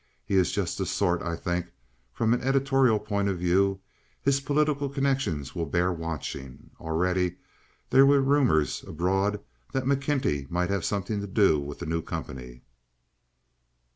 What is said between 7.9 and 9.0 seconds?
there were rumors